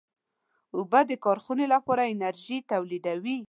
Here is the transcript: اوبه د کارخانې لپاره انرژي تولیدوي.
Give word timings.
اوبه 0.77 0.99
د 1.09 1.11
کارخانې 1.25 1.65
لپاره 1.73 2.09
انرژي 2.13 2.57
تولیدوي. 2.71 3.35